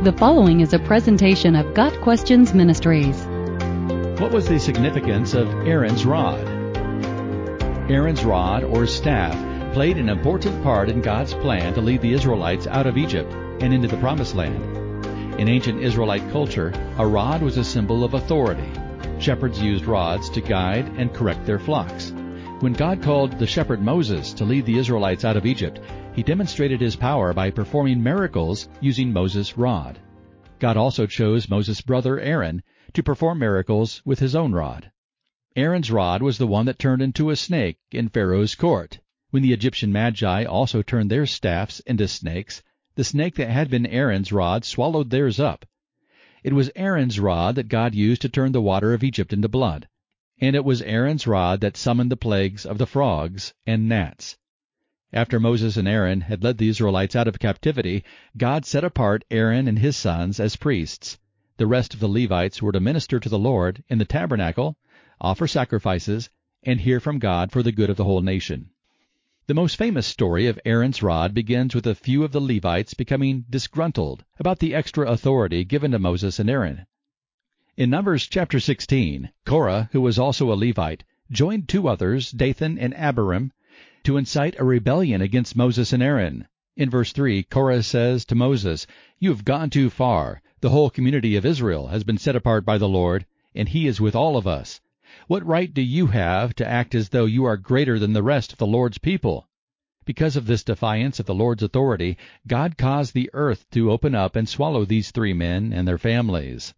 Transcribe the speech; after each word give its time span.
The 0.00 0.12
following 0.12 0.60
is 0.60 0.72
a 0.72 0.78
presentation 0.78 1.56
of 1.56 1.74
Got 1.74 1.92
Questions 2.02 2.54
Ministries. 2.54 3.16
What 4.20 4.30
was 4.30 4.46
the 4.46 4.60
significance 4.60 5.34
of 5.34 5.48
Aaron's 5.66 6.06
rod? 6.06 6.38
Aaron's 7.90 8.24
rod 8.24 8.62
or 8.62 8.86
staff 8.86 9.34
played 9.74 9.98
an 9.98 10.08
important 10.08 10.62
part 10.62 10.88
in 10.88 11.02
God's 11.02 11.34
plan 11.34 11.74
to 11.74 11.80
lead 11.80 12.00
the 12.00 12.12
Israelites 12.12 12.68
out 12.68 12.86
of 12.86 12.96
Egypt 12.96 13.32
and 13.60 13.74
into 13.74 13.88
the 13.88 13.96
Promised 13.96 14.36
Land. 14.36 15.04
In 15.40 15.48
ancient 15.48 15.82
Israelite 15.82 16.30
culture, 16.30 16.72
a 16.96 17.04
rod 17.04 17.42
was 17.42 17.56
a 17.56 17.64
symbol 17.64 18.04
of 18.04 18.14
authority. 18.14 18.70
Shepherds 19.18 19.60
used 19.60 19.86
rods 19.86 20.30
to 20.30 20.40
guide 20.40 20.86
and 20.96 21.12
correct 21.12 21.44
their 21.44 21.58
flocks. 21.58 22.12
When 22.60 22.72
God 22.72 23.00
called 23.00 23.38
the 23.38 23.46
shepherd 23.46 23.80
Moses 23.80 24.32
to 24.32 24.44
lead 24.44 24.66
the 24.66 24.78
Israelites 24.78 25.24
out 25.24 25.36
of 25.36 25.46
Egypt, 25.46 25.80
he 26.16 26.24
demonstrated 26.24 26.80
his 26.80 26.96
power 26.96 27.32
by 27.32 27.52
performing 27.52 28.02
miracles 28.02 28.68
using 28.80 29.12
Moses' 29.12 29.56
rod. 29.56 30.00
God 30.58 30.76
also 30.76 31.06
chose 31.06 31.48
Moses' 31.48 31.80
brother 31.80 32.18
Aaron 32.18 32.64
to 32.94 33.02
perform 33.04 33.38
miracles 33.38 34.02
with 34.04 34.18
his 34.18 34.34
own 34.34 34.50
rod. 34.54 34.90
Aaron's 35.54 35.92
rod 35.92 36.20
was 36.20 36.36
the 36.36 36.48
one 36.48 36.66
that 36.66 36.80
turned 36.80 37.00
into 37.00 37.30
a 37.30 37.36
snake 37.36 37.78
in 37.92 38.08
Pharaoh's 38.08 38.56
court. 38.56 38.98
When 39.30 39.44
the 39.44 39.52
Egyptian 39.52 39.92
magi 39.92 40.42
also 40.42 40.82
turned 40.82 41.12
their 41.12 41.26
staffs 41.26 41.78
into 41.86 42.08
snakes, 42.08 42.64
the 42.96 43.04
snake 43.04 43.36
that 43.36 43.50
had 43.50 43.70
been 43.70 43.86
Aaron's 43.86 44.32
rod 44.32 44.64
swallowed 44.64 45.10
theirs 45.10 45.38
up. 45.38 45.64
It 46.42 46.54
was 46.54 46.72
Aaron's 46.74 47.20
rod 47.20 47.54
that 47.54 47.68
God 47.68 47.94
used 47.94 48.22
to 48.22 48.28
turn 48.28 48.50
the 48.50 48.60
water 48.60 48.94
of 48.94 49.04
Egypt 49.04 49.32
into 49.32 49.48
blood. 49.48 49.86
And 50.40 50.54
it 50.54 50.64
was 50.64 50.82
Aaron's 50.82 51.26
rod 51.26 51.60
that 51.62 51.76
summoned 51.76 52.12
the 52.12 52.16
plagues 52.16 52.64
of 52.64 52.78
the 52.78 52.86
frogs 52.86 53.54
and 53.66 53.88
gnats. 53.88 54.38
After 55.12 55.40
Moses 55.40 55.76
and 55.76 55.88
Aaron 55.88 56.20
had 56.20 56.44
led 56.44 56.58
the 56.58 56.68
Israelites 56.68 57.16
out 57.16 57.26
of 57.26 57.40
captivity, 57.40 58.04
God 58.36 58.64
set 58.64 58.84
apart 58.84 59.24
Aaron 59.32 59.66
and 59.66 59.80
his 59.80 59.96
sons 59.96 60.38
as 60.38 60.54
priests. 60.54 61.18
The 61.56 61.66
rest 61.66 61.92
of 61.92 61.98
the 61.98 62.08
Levites 62.08 62.62
were 62.62 62.70
to 62.70 62.78
minister 62.78 63.18
to 63.18 63.28
the 63.28 63.38
Lord 63.38 63.82
in 63.88 63.98
the 63.98 64.04
tabernacle, 64.04 64.76
offer 65.20 65.48
sacrifices, 65.48 66.30
and 66.62 66.80
hear 66.80 67.00
from 67.00 67.18
God 67.18 67.50
for 67.50 67.64
the 67.64 67.72
good 67.72 67.90
of 67.90 67.96
the 67.96 68.04
whole 68.04 68.22
nation. 68.22 68.70
The 69.48 69.54
most 69.54 69.76
famous 69.76 70.06
story 70.06 70.46
of 70.46 70.60
Aaron's 70.64 71.02
rod 71.02 71.34
begins 71.34 71.74
with 71.74 71.86
a 71.86 71.96
few 71.96 72.22
of 72.22 72.30
the 72.30 72.40
Levites 72.40 72.94
becoming 72.94 73.44
disgruntled 73.50 74.24
about 74.38 74.60
the 74.60 74.74
extra 74.74 75.10
authority 75.10 75.64
given 75.64 75.90
to 75.90 75.98
Moses 75.98 76.38
and 76.38 76.48
Aaron. 76.48 76.86
In 77.78 77.90
Numbers 77.90 78.26
chapter 78.26 78.58
16, 78.58 79.30
Korah, 79.46 79.88
who 79.92 80.00
was 80.00 80.18
also 80.18 80.52
a 80.52 80.58
Levite, 80.58 81.04
joined 81.30 81.68
two 81.68 81.86
others, 81.86 82.32
Dathan 82.32 82.76
and 82.76 82.92
Abiram, 82.96 83.52
to 84.02 84.16
incite 84.16 84.58
a 84.58 84.64
rebellion 84.64 85.20
against 85.20 85.54
Moses 85.54 85.92
and 85.92 86.02
Aaron. 86.02 86.48
In 86.76 86.90
verse 86.90 87.12
3, 87.12 87.44
Korah 87.44 87.84
says 87.84 88.24
to 88.24 88.34
Moses, 88.34 88.88
You 89.20 89.30
have 89.30 89.44
gone 89.44 89.70
too 89.70 89.90
far. 89.90 90.42
The 90.60 90.70
whole 90.70 90.90
community 90.90 91.36
of 91.36 91.46
Israel 91.46 91.86
has 91.86 92.02
been 92.02 92.18
set 92.18 92.34
apart 92.34 92.64
by 92.64 92.78
the 92.78 92.88
Lord, 92.88 93.26
and 93.54 93.68
he 93.68 93.86
is 93.86 94.00
with 94.00 94.16
all 94.16 94.36
of 94.36 94.48
us. 94.48 94.80
What 95.28 95.46
right 95.46 95.72
do 95.72 95.80
you 95.80 96.08
have 96.08 96.56
to 96.56 96.66
act 96.66 96.96
as 96.96 97.10
though 97.10 97.26
you 97.26 97.44
are 97.44 97.56
greater 97.56 98.00
than 98.00 98.12
the 98.12 98.24
rest 98.24 98.52
of 98.52 98.58
the 98.58 98.66
Lord's 98.66 98.98
people? 98.98 99.46
Because 100.04 100.34
of 100.34 100.46
this 100.46 100.64
defiance 100.64 101.20
of 101.20 101.26
the 101.26 101.32
Lord's 101.32 101.62
authority, 101.62 102.16
God 102.44 102.76
caused 102.76 103.14
the 103.14 103.30
earth 103.34 103.70
to 103.70 103.92
open 103.92 104.16
up 104.16 104.34
and 104.34 104.48
swallow 104.48 104.84
these 104.84 105.12
three 105.12 105.32
men 105.32 105.72
and 105.72 105.86
their 105.86 105.96
families. 105.96 106.74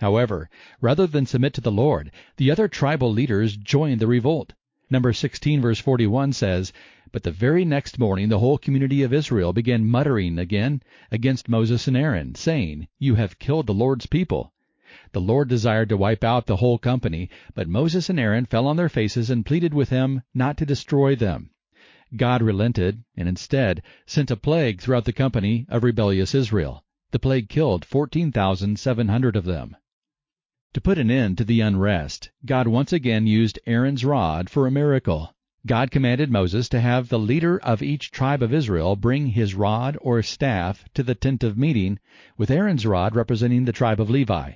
However, 0.00 0.48
rather 0.80 1.08
than 1.08 1.26
submit 1.26 1.54
to 1.54 1.60
the 1.60 1.72
Lord, 1.72 2.12
the 2.36 2.52
other 2.52 2.68
tribal 2.68 3.10
leaders 3.10 3.56
joined 3.56 4.00
the 4.00 4.06
revolt. 4.06 4.54
Number 4.88 5.12
16 5.12 5.60
verse 5.60 5.80
41 5.80 6.32
says, 6.32 6.72
But 7.10 7.24
the 7.24 7.32
very 7.32 7.64
next 7.64 7.98
morning 7.98 8.28
the 8.28 8.38
whole 8.38 8.58
community 8.58 9.02
of 9.02 9.12
Israel 9.12 9.52
began 9.52 9.84
muttering 9.84 10.38
again 10.38 10.82
against 11.10 11.48
Moses 11.48 11.88
and 11.88 11.96
Aaron, 11.96 12.36
saying, 12.36 12.86
You 13.00 13.16
have 13.16 13.40
killed 13.40 13.66
the 13.66 13.74
Lord's 13.74 14.06
people. 14.06 14.52
The 15.10 15.20
Lord 15.20 15.48
desired 15.48 15.88
to 15.88 15.96
wipe 15.96 16.22
out 16.22 16.46
the 16.46 16.56
whole 16.56 16.78
company, 16.78 17.28
but 17.54 17.68
Moses 17.68 18.08
and 18.08 18.20
Aaron 18.20 18.46
fell 18.46 18.68
on 18.68 18.76
their 18.76 18.88
faces 18.88 19.30
and 19.30 19.44
pleaded 19.44 19.74
with 19.74 19.88
him 19.88 20.22
not 20.32 20.56
to 20.58 20.64
destroy 20.64 21.16
them. 21.16 21.50
God 22.16 22.40
relented, 22.40 23.02
and 23.16 23.28
instead 23.28 23.82
sent 24.06 24.30
a 24.30 24.36
plague 24.36 24.80
throughout 24.80 25.06
the 25.06 25.12
company 25.12 25.66
of 25.68 25.82
rebellious 25.82 26.34
Israel. 26.34 26.84
The 27.10 27.18
plague 27.18 27.48
killed 27.48 27.84
14,700 27.84 29.34
of 29.34 29.44
them. 29.44 29.76
To 30.74 30.82
put 30.82 30.98
an 30.98 31.10
end 31.10 31.38
to 31.38 31.44
the 31.44 31.62
unrest, 31.62 32.30
God 32.44 32.68
once 32.68 32.92
again 32.92 33.26
used 33.26 33.58
Aaron's 33.64 34.04
rod 34.04 34.50
for 34.50 34.66
a 34.66 34.70
miracle. 34.70 35.34
God 35.64 35.90
commanded 35.90 36.30
Moses 36.30 36.68
to 36.68 36.80
have 36.80 37.08
the 37.08 37.18
leader 37.18 37.58
of 37.60 37.82
each 37.82 38.10
tribe 38.10 38.42
of 38.42 38.52
Israel 38.52 38.94
bring 38.94 39.28
his 39.28 39.54
rod 39.54 39.96
or 40.02 40.22
staff 40.22 40.84
to 40.92 41.02
the 41.02 41.14
tent 41.14 41.42
of 41.42 41.56
meeting, 41.56 41.98
with 42.36 42.50
Aaron's 42.50 42.84
rod 42.84 43.16
representing 43.16 43.64
the 43.64 43.72
tribe 43.72 43.98
of 43.98 44.10
Levi. 44.10 44.52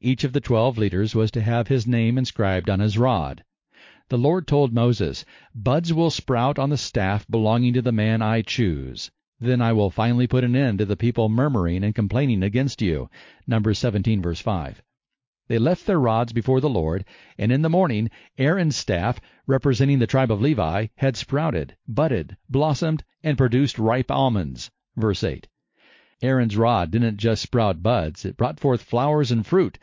Each 0.00 0.24
of 0.24 0.32
the 0.32 0.40
twelve 0.40 0.78
leaders 0.78 1.14
was 1.14 1.30
to 1.30 1.40
have 1.40 1.68
his 1.68 1.86
name 1.86 2.18
inscribed 2.18 2.68
on 2.68 2.80
his 2.80 2.98
rod. 2.98 3.44
The 4.08 4.18
Lord 4.18 4.48
told 4.48 4.72
Moses, 4.72 5.24
Buds 5.54 5.92
will 5.92 6.10
sprout 6.10 6.58
on 6.58 6.70
the 6.70 6.76
staff 6.76 7.24
belonging 7.28 7.72
to 7.74 7.82
the 7.82 7.92
man 7.92 8.20
I 8.20 8.42
choose. 8.42 9.12
Then 9.38 9.62
I 9.62 9.72
will 9.72 9.90
finally 9.90 10.26
put 10.26 10.42
an 10.42 10.56
end 10.56 10.80
to 10.80 10.84
the 10.86 10.96
people 10.96 11.28
murmuring 11.28 11.84
and 11.84 11.94
complaining 11.94 12.42
against 12.42 12.82
you. 12.82 13.08
Numbers 13.46 13.78
17 13.78 14.20
verse 14.20 14.40
5. 14.40 14.82
They 15.48 15.60
left 15.60 15.86
their 15.86 16.00
rods 16.00 16.32
before 16.32 16.60
the 16.60 16.68
Lord, 16.68 17.04
and 17.38 17.52
in 17.52 17.62
the 17.62 17.70
morning 17.70 18.10
Aaron's 18.36 18.74
staff, 18.74 19.20
representing 19.46 20.00
the 20.00 20.06
tribe 20.08 20.32
of 20.32 20.40
Levi, 20.40 20.88
had 20.96 21.16
sprouted, 21.16 21.76
budded, 21.86 22.36
blossomed, 22.48 23.04
and 23.22 23.38
produced 23.38 23.78
ripe 23.78 24.10
almonds. 24.10 24.72
Verse 24.96 25.22
8. 25.22 25.46
Aaron's 26.20 26.56
rod 26.56 26.90
didn't 26.90 27.18
just 27.18 27.42
sprout 27.42 27.80
buds, 27.80 28.24
it 28.24 28.36
brought 28.36 28.58
forth 28.58 28.82
flowers 28.82 29.30
and 29.30 29.46
fruit, 29.46 29.78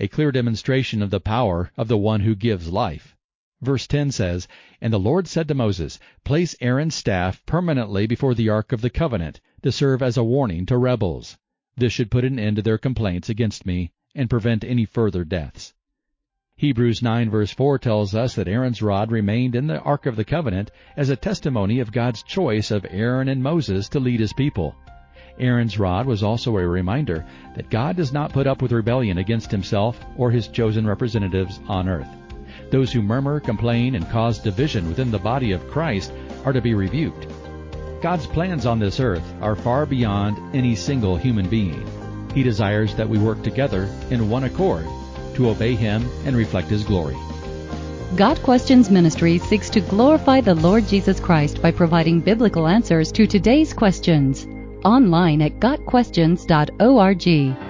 a 0.00 0.08
clear 0.08 0.32
demonstration 0.32 1.00
of 1.00 1.10
the 1.10 1.20
power 1.20 1.70
of 1.76 1.86
the 1.86 1.96
one 1.96 2.22
who 2.22 2.34
gives 2.34 2.72
life. 2.72 3.16
Verse 3.60 3.86
10 3.86 4.10
says, 4.10 4.48
And 4.80 4.92
the 4.92 4.98
Lord 4.98 5.28
said 5.28 5.46
to 5.46 5.54
Moses, 5.54 6.00
Place 6.24 6.56
Aaron's 6.60 6.96
staff 6.96 7.46
permanently 7.46 8.08
before 8.08 8.34
the 8.34 8.48
ark 8.48 8.72
of 8.72 8.80
the 8.80 8.90
covenant, 8.90 9.40
to 9.62 9.70
serve 9.70 10.02
as 10.02 10.16
a 10.16 10.24
warning 10.24 10.66
to 10.66 10.76
rebels. 10.76 11.38
This 11.76 11.92
should 11.92 12.10
put 12.10 12.24
an 12.24 12.40
end 12.40 12.56
to 12.56 12.62
their 12.62 12.78
complaints 12.78 13.28
against 13.28 13.64
me 13.64 13.92
and 14.18 14.28
prevent 14.28 14.64
any 14.64 14.84
further 14.84 15.24
deaths. 15.24 15.72
Hebrews 16.56 17.02
9 17.02 17.30
verse 17.30 17.52
4 17.52 17.78
tells 17.78 18.16
us 18.16 18.34
that 18.34 18.48
Aaron's 18.48 18.82
rod 18.82 19.12
remained 19.12 19.54
in 19.54 19.68
the 19.68 19.78
Ark 19.78 20.06
of 20.06 20.16
the 20.16 20.24
Covenant 20.24 20.72
as 20.96 21.08
a 21.08 21.14
testimony 21.14 21.78
of 21.78 21.92
God's 21.92 22.24
choice 22.24 22.72
of 22.72 22.84
Aaron 22.90 23.28
and 23.28 23.40
Moses 23.40 23.88
to 23.90 24.00
lead 24.00 24.18
his 24.18 24.32
people. 24.32 24.74
Aaron's 25.38 25.78
rod 25.78 26.04
was 26.04 26.24
also 26.24 26.56
a 26.56 26.66
reminder 26.66 27.24
that 27.54 27.70
God 27.70 27.94
does 27.94 28.12
not 28.12 28.32
put 28.32 28.48
up 28.48 28.60
with 28.60 28.72
rebellion 28.72 29.18
against 29.18 29.52
himself 29.52 30.04
or 30.16 30.32
his 30.32 30.48
chosen 30.48 30.84
representatives 30.84 31.60
on 31.68 31.88
earth. 31.88 32.08
Those 32.70 32.92
who 32.92 33.02
murmur, 33.02 33.38
complain, 33.38 33.94
and 33.94 34.10
cause 34.10 34.40
division 34.40 34.88
within 34.88 35.12
the 35.12 35.18
body 35.20 35.52
of 35.52 35.70
Christ 35.70 36.12
are 36.44 36.52
to 36.52 36.60
be 36.60 36.74
rebuked. 36.74 37.28
God's 38.02 38.26
plans 38.26 38.66
on 38.66 38.80
this 38.80 38.98
earth 38.98 39.32
are 39.40 39.54
far 39.54 39.86
beyond 39.86 40.56
any 40.56 40.74
single 40.74 41.16
human 41.16 41.48
being. 41.48 41.97
He 42.38 42.44
desires 42.44 42.94
that 42.94 43.08
we 43.08 43.18
work 43.18 43.42
together 43.42 43.88
in 44.10 44.30
one 44.30 44.44
accord 44.44 44.86
to 45.34 45.48
obey 45.48 45.74
Him 45.74 46.08
and 46.24 46.36
reflect 46.36 46.68
His 46.68 46.84
glory. 46.84 47.16
Got 48.14 48.40
Questions 48.44 48.92
Ministry 48.92 49.38
seeks 49.38 49.68
to 49.70 49.80
glorify 49.80 50.40
the 50.40 50.54
Lord 50.54 50.86
Jesus 50.86 51.18
Christ 51.18 51.60
by 51.60 51.72
providing 51.72 52.20
biblical 52.20 52.68
answers 52.68 53.10
to 53.10 53.26
today's 53.26 53.72
questions. 53.72 54.46
Online 54.84 55.42
at 55.42 55.58
GotQuestions.org. 55.58 57.67